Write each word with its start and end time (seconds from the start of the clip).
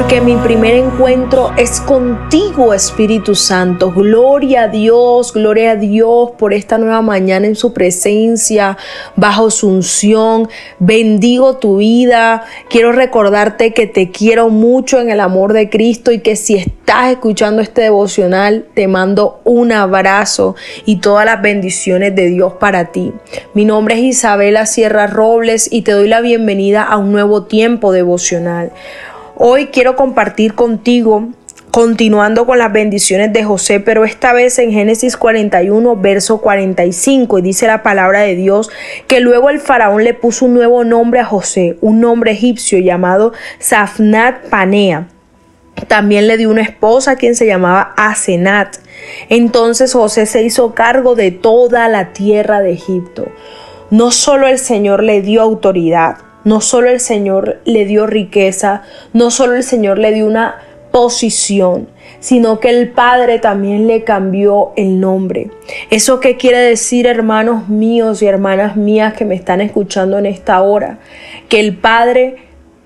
que 0.00 0.22
mi 0.22 0.36
primer 0.36 0.74
encuentro 0.76 1.52
es 1.58 1.78
contigo, 1.78 2.72
Espíritu 2.72 3.34
Santo. 3.34 3.92
Gloria 3.92 4.62
a 4.62 4.68
Dios, 4.68 5.34
gloria 5.34 5.72
a 5.72 5.76
Dios 5.76 6.30
por 6.38 6.54
esta 6.54 6.78
nueva 6.78 7.02
mañana 7.02 7.46
en 7.46 7.56
su 7.56 7.74
presencia, 7.74 8.78
bajo 9.16 9.50
su 9.50 9.68
unción. 9.68 10.48
Bendigo 10.78 11.58
tu 11.58 11.76
vida. 11.76 12.42
Quiero 12.70 12.92
recordarte 12.92 13.74
que 13.74 13.86
te 13.86 14.10
quiero 14.10 14.48
mucho 14.48 14.98
en 14.98 15.10
el 15.10 15.20
amor 15.20 15.52
de 15.52 15.68
Cristo 15.68 16.10
y 16.10 16.20
que 16.20 16.36
si 16.36 16.56
estás 16.56 17.10
escuchando 17.10 17.60
este 17.60 17.82
devocional, 17.82 18.64
te 18.72 18.88
mando 18.88 19.42
un 19.44 19.72
abrazo 19.72 20.56
y 20.86 21.00
todas 21.00 21.26
las 21.26 21.42
bendiciones 21.42 22.14
de 22.14 22.28
Dios 22.28 22.54
para 22.54 22.92
ti. 22.92 23.12
Mi 23.52 23.66
nombre 23.66 23.96
es 23.96 24.00
Isabela 24.00 24.64
Sierra 24.64 25.06
Robles 25.06 25.68
y 25.70 25.82
te 25.82 25.92
doy 25.92 26.08
la 26.08 26.22
bienvenida 26.22 26.82
a 26.82 26.96
un 26.96 27.12
nuevo 27.12 27.42
tiempo 27.42 27.92
devocional. 27.92 28.72
Hoy 29.44 29.66
quiero 29.72 29.96
compartir 29.96 30.54
contigo 30.54 31.30
continuando 31.72 32.46
con 32.46 32.58
las 32.58 32.72
bendiciones 32.72 33.32
de 33.32 33.42
José, 33.42 33.80
pero 33.80 34.04
esta 34.04 34.32
vez 34.32 34.56
en 34.60 34.70
Génesis 34.70 35.16
41, 35.16 35.96
verso 35.96 36.40
45, 36.40 37.40
y 37.40 37.42
dice 37.42 37.66
la 37.66 37.82
palabra 37.82 38.20
de 38.20 38.36
Dios 38.36 38.70
que 39.08 39.18
luego 39.18 39.50
el 39.50 39.58
faraón 39.58 40.04
le 40.04 40.14
puso 40.14 40.44
un 40.44 40.54
nuevo 40.54 40.84
nombre 40.84 41.18
a 41.18 41.24
José, 41.24 41.76
un 41.80 41.98
nombre 42.00 42.30
egipcio 42.30 42.78
llamado 42.78 43.32
Safnat 43.58 44.48
Panea. 44.48 45.08
También 45.88 46.28
le 46.28 46.36
dio 46.36 46.48
una 46.48 46.62
esposa 46.62 47.16
quien 47.16 47.34
se 47.34 47.44
llamaba 47.44 47.94
Asenat. 47.96 48.76
Entonces 49.28 49.92
José 49.92 50.26
se 50.26 50.44
hizo 50.44 50.72
cargo 50.72 51.16
de 51.16 51.32
toda 51.32 51.88
la 51.88 52.12
tierra 52.12 52.60
de 52.60 52.74
Egipto. 52.74 53.26
No 53.90 54.12
solo 54.12 54.46
el 54.46 54.60
Señor 54.60 55.02
le 55.02 55.20
dio 55.20 55.42
autoridad, 55.42 56.18
no 56.44 56.60
solo 56.60 56.90
el 56.90 57.00
Señor 57.00 57.60
le 57.64 57.84
dio 57.84 58.06
riqueza, 58.06 58.82
no 59.12 59.30
solo 59.30 59.54
el 59.54 59.64
Señor 59.64 59.98
le 59.98 60.12
dio 60.12 60.26
una 60.26 60.56
posición, 60.92 61.88
sino 62.20 62.60
que 62.60 62.70
el 62.70 62.90
Padre 62.90 63.38
también 63.38 63.88
le 63.88 64.04
cambió 64.04 64.72
el 64.76 65.00
nombre. 65.00 65.50
¿Eso 65.90 66.20
qué 66.20 66.36
quiere 66.36 66.58
decir, 66.58 67.06
hermanos 67.06 67.68
míos 67.68 68.22
y 68.22 68.26
hermanas 68.26 68.76
mías 68.76 69.14
que 69.14 69.24
me 69.24 69.34
están 69.34 69.60
escuchando 69.60 70.18
en 70.18 70.26
esta 70.26 70.62
hora? 70.62 70.98
Que 71.48 71.58
el 71.58 71.76
Padre, 71.76 72.36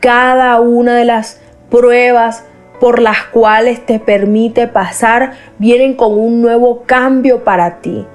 cada 0.00 0.60
una 0.60 0.96
de 0.96 1.06
las 1.06 1.40
pruebas 1.70 2.44
por 2.80 3.00
las 3.00 3.24
cuales 3.24 3.84
te 3.84 3.98
permite 3.98 4.68
pasar, 4.68 5.32
vienen 5.58 5.94
con 5.94 6.18
un 6.18 6.42
nuevo 6.42 6.82
cambio 6.82 7.42
para 7.42 7.80
ti. 7.80 8.06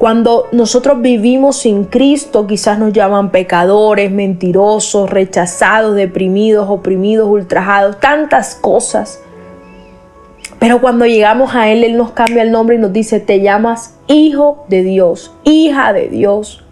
Cuando 0.00 0.48
nosotros 0.50 1.02
vivimos 1.02 1.58
sin 1.58 1.84
Cristo, 1.84 2.46
quizás 2.46 2.78
nos 2.78 2.94
llaman 2.94 3.30
pecadores, 3.30 4.10
mentirosos, 4.10 5.10
rechazados, 5.10 5.94
deprimidos, 5.94 6.70
oprimidos, 6.70 7.28
ultrajados, 7.28 8.00
tantas 8.00 8.54
cosas. 8.54 9.22
Pero 10.58 10.80
cuando 10.80 11.04
llegamos 11.04 11.54
a 11.54 11.68
Él, 11.68 11.84
Él 11.84 11.98
nos 11.98 12.12
cambia 12.12 12.44
el 12.44 12.50
nombre 12.50 12.76
y 12.76 12.78
nos 12.78 12.94
dice, 12.94 13.20
te 13.20 13.42
llamas 13.42 13.98
hijo 14.06 14.64
de 14.68 14.84
Dios, 14.84 15.34
hija 15.44 15.92
de 15.92 16.08
Dios. 16.08 16.64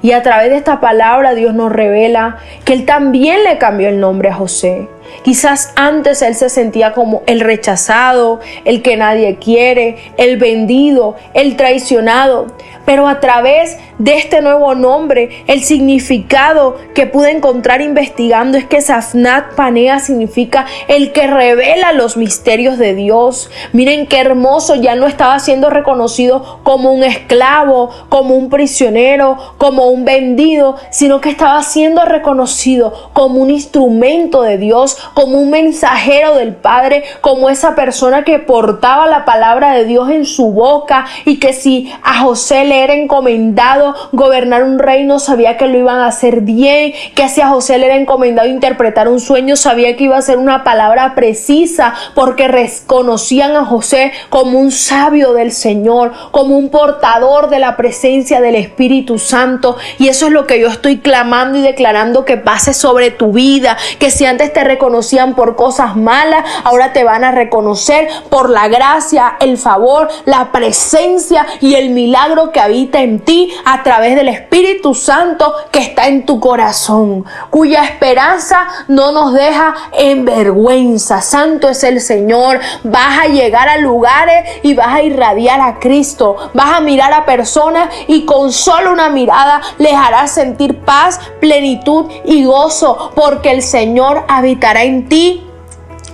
Y 0.00 0.12
a 0.12 0.22
través 0.22 0.48
de 0.48 0.56
esta 0.56 0.80
palabra 0.80 1.34
Dios 1.34 1.52
nos 1.52 1.70
revela 1.70 2.38
que 2.64 2.72
Él 2.72 2.86
también 2.86 3.44
le 3.44 3.58
cambió 3.58 3.90
el 3.90 4.00
nombre 4.00 4.30
a 4.30 4.34
José. 4.34 4.88
Quizás 5.22 5.72
antes 5.76 6.22
él 6.22 6.34
se 6.34 6.48
sentía 6.48 6.92
como 6.92 7.22
el 7.26 7.40
rechazado, 7.40 8.40
el 8.64 8.82
que 8.82 8.96
nadie 8.96 9.36
quiere, 9.36 10.12
el 10.16 10.36
vendido, 10.36 11.16
el 11.34 11.56
traicionado. 11.56 12.46
Pero 12.84 13.08
a 13.08 13.20
través 13.20 13.78
de 13.98 14.16
este 14.16 14.42
nuevo 14.42 14.74
nombre, 14.74 15.44
el 15.46 15.62
significado 15.62 16.76
que 16.94 17.06
pude 17.06 17.30
encontrar 17.30 17.80
investigando 17.80 18.58
es 18.58 18.66
que 18.66 18.80
Safnat 18.80 19.54
Panea 19.54 20.00
significa 20.00 20.66
el 20.88 21.12
que 21.12 21.26
revela 21.26 21.92
los 21.92 22.16
misterios 22.16 22.76
de 22.78 22.94
Dios. 22.94 23.50
Miren 23.72 24.06
qué 24.06 24.18
hermoso, 24.18 24.74
ya 24.74 24.96
no 24.96 25.06
estaba 25.06 25.38
siendo 25.38 25.70
reconocido 25.70 26.60
como 26.62 26.92
un 26.92 27.04
esclavo, 27.04 27.90
como 28.08 28.34
un 28.34 28.50
prisionero, 28.50 29.38
como 29.56 29.88
un 29.88 30.04
vendido, 30.04 30.76
sino 30.90 31.20
que 31.20 31.30
estaba 31.30 31.62
siendo 31.62 32.04
reconocido 32.04 33.10
como 33.12 33.40
un 33.40 33.50
instrumento 33.50 34.42
de 34.42 34.58
Dios, 34.58 34.98
como 35.12 35.38
un 35.38 35.50
mensajero 35.50 36.34
del 36.34 36.54
Padre, 36.54 37.04
como 37.20 37.50
esa 37.50 37.74
persona 37.74 38.24
que 38.24 38.38
portaba 38.38 39.06
la 39.06 39.24
palabra 39.24 39.72
de 39.72 39.84
Dios 39.84 40.10
en 40.10 40.24
su 40.24 40.52
boca 40.52 41.06
y 41.24 41.38
que 41.38 41.52
si 41.52 41.92
a 42.02 42.20
José 42.20 42.64
le 42.64 42.82
era 42.82 42.94
encomendado 42.94 43.94
gobernar 44.12 44.64
un 44.64 44.78
reino, 44.78 45.18
sabía 45.18 45.56
que 45.56 45.66
lo 45.66 45.78
iban 45.78 45.98
a 45.98 46.06
hacer 46.06 46.40
bien, 46.40 46.92
que 47.14 47.28
si 47.28 47.40
a 47.40 47.48
José 47.48 47.78
le 47.78 47.86
era 47.86 47.96
encomendado 47.96 48.48
interpretar 48.48 49.08
un 49.08 49.20
sueño, 49.20 49.56
sabía 49.56 49.96
que 49.96 50.04
iba 50.04 50.16
a 50.16 50.22
ser 50.22 50.38
una 50.38 50.64
palabra 50.64 51.14
precisa, 51.14 51.94
porque 52.14 52.48
reconocían 52.48 53.56
a 53.56 53.64
José 53.64 54.12
como 54.30 54.58
un 54.58 54.70
sabio 54.70 55.32
del 55.32 55.52
Señor, 55.52 56.12
como 56.30 56.56
un 56.56 56.70
portador 56.70 57.48
de 57.50 57.58
la 57.58 57.76
presencia 57.76 58.40
del 58.40 58.54
Espíritu 58.54 59.18
Santo. 59.18 59.76
Y 59.98 60.08
eso 60.08 60.26
es 60.26 60.32
lo 60.32 60.46
que 60.46 60.60
yo 60.60 60.68
estoy 60.68 60.98
clamando 60.98 61.58
y 61.58 61.62
declarando 61.62 62.24
que 62.24 62.36
pase 62.36 62.74
sobre 62.74 63.10
tu 63.10 63.32
vida, 63.32 63.76
que 63.98 64.10
si 64.10 64.24
antes 64.24 64.52
te 64.52 64.64
reconocían 64.64 64.93
por 65.34 65.56
cosas 65.56 65.96
malas, 65.96 66.44
ahora 66.64 66.92
te 66.92 67.04
van 67.04 67.24
a 67.24 67.32
reconocer 67.32 68.08
por 68.30 68.50
la 68.50 68.68
gracia, 68.68 69.36
el 69.40 69.58
favor, 69.58 70.08
la 70.24 70.52
presencia 70.52 71.46
y 71.60 71.74
el 71.74 71.90
milagro 71.90 72.52
que 72.52 72.60
habita 72.60 73.00
en 73.00 73.20
ti 73.20 73.52
a 73.64 73.82
través 73.82 74.14
del 74.14 74.28
Espíritu 74.28 74.94
Santo 74.94 75.52
que 75.72 75.80
está 75.80 76.06
en 76.06 76.26
tu 76.26 76.38
corazón, 76.38 77.24
cuya 77.50 77.84
esperanza 77.84 78.66
no 78.88 79.12
nos 79.12 79.32
deja 79.32 79.74
en 79.92 80.24
vergüenza. 80.24 81.20
Santo 81.20 81.68
es 81.68 81.82
el 81.84 82.00
Señor. 82.00 82.60
Vas 82.84 83.18
a 83.20 83.26
llegar 83.26 83.68
a 83.68 83.78
lugares 83.78 84.44
y 84.62 84.74
vas 84.74 84.94
a 84.94 85.02
irradiar 85.02 85.60
a 85.60 85.78
Cristo. 85.78 86.36
Vas 86.54 86.76
a 86.76 86.80
mirar 86.80 87.12
a 87.12 87.26
personas 87.26 87.88
y 88.06 88.24
con 88.24 88.52
solo 88.52 88.92
una 88.92 89.08
mirada 89.08 89.60
les 89.78 89.94
harás 89.94 90.30
sentir 90.30 90.80
paz, 90.80 91.20
plenitud 91.40 92.06
y 92.24 92.44
gozo, 92.44 93.12
porque 93.14 93.50
el 93.50 93.62
Señor 93.62 94.24
habitará 94.28 94.83
en 94.84 95.08
ti 95.08 95.44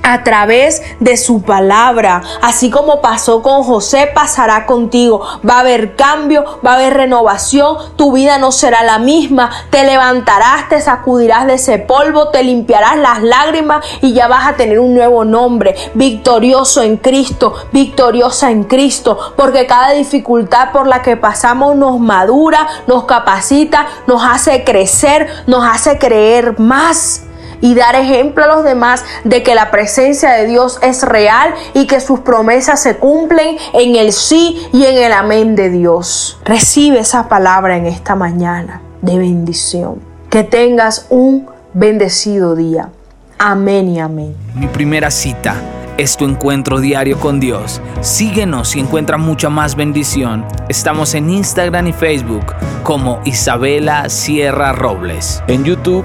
a 0.03 0.25
través 0.25 0.83
de 1.01 1.17
su 1.17 1.43
palabra. 1.43 2.23
Así 2.43 2.71
como 2.71 3.01
pasó 3.01 3.43
con 3.43 3.63
José, 3.63 4.11
pasará 4.15 4.67
contigo. 4.67 5.23
Va 5.49 5.57
a 5.57 5.61
haber 5.61 5.97
cambio, 5.97 6.45
va 6.65 6.73
a 6.73 6.75
haber 6.77 6.95
renovación. 6.95 7.77
Tu 7.97 8.13
vida 8.13 8.39
no 8.39 8.53
será 8.53 8.83
la 8.83 8.99
misma. 8.99 9.51
Te 9.71 9.85
levantarás, 9.85 10.69
te 10.69 10.81
sacudirás 10.81 11.47
de 11.47 11.55
ese 11.55 11.79
polvo, 11.79 12.29
te 12.29 12.43
limpiarás 12.43 12.97
las 12.97 13.23
lágrimas 13.23 13.85
y 14.01 14.13
ya 14.13 14.29
vas 14.29 14.49
a 14.49 14.57
tener 14.57 14.81
un 14.81 14.95
nuevo 14.95 15.25
nombre. 15.25 15.75
Victorioso 15.95 16.83
en 16.83 16.97
Cristo, 16.97 17.55
victoriosa 17.73 18.51
en 18.51 18.65
Cristo. 18.65 19.19
Porque 19.37 19.67
cada 19.67 19.93
dificultad 19.93 20.73
por 20.73 20.87
la 20.87 21.03
que 21.03 21.17
pasamos 21.17 21.77
nos 21.77 22.01
madura, 22.01 22.67
nos 22.87 23.05
capacita, 23.05 23.87
nos 24.07 24.23
hace 24.25 24.65
crecer, 24.65 25.29
nos 25.47 25.65
hace 25.65 25.99
creer 25.99 26.59
más 26.59 27.25
y 27.61 27.75
dar 27.75 27.95
ejemplo 27.95 28.45
a 28.45 28.49
los 28.49 28.65
demás 28.65 29.05
de 29.25 29.43
que 29.43 29.55
la 29.55 29.71
presencia 29.71 30.33
de 30.33 30.47
Dios 30.47 30.79
es 30.83 31.03
real 31.03 31.55
y 31.75 31.87
que 31.87 32.01
sus 32.01 32.21
promesas 32.21 32.83
se 32.83 32.97
cumplen 32.97 33.57
en 33.73 33.97
el 33.97 34.13
sí 34.13 34.67
y 34.73 34.85
en 34.85 34.97
el 34.97 35.13
amén 35.13 35.57
de 35.57 35.71
Dios. 35.71 36.39
Recibe 36.45 37.01
esa 37.01 37.29
palabra 37.29 37.77
en 37.77 37.87
esta 37.87 38.15
mañana 38.15 38.83
de 39.03 39.19
bendición. 39.19 40.01
Que 40.31 40.45
tengas 40.45 41.07
un 41.11 41.49
bendecido 41.75 42.55
día. 42.55 42.91
Amén 43.39 43.89
y 43.89 44.01
amén. 44.01 44.37
Mi 44.55 44.67
primera 44.67 45.11
cita 45.11 45.55
es 45.97 46.17
tu 46.17 46.25
encuentro 46.25 46.81
diario 46.81 47.19
con 47.19 47.41
Dios. 47.41 47.81
Síguenos 48.01 48.75
y 48.77 48.81
encuentra 48.81 49.19
mucha 49.19 49.51
más 49.51 49.77
bendición. 49.77 50.47
Estamos 50.69 51.15
en 51.15 51.31
Instagram 51.31 51.89
y 51.89 51.93
Facebook 51.93 52.55
como 52.85 53.21
Isabela 53.25 54.09
Sierra 54.09 54.73
Robles. 54.73 55.43
En 55.47 55.65
YouTube 55.65 56.05